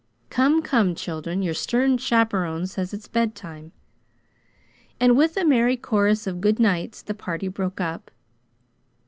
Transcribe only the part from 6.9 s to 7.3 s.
the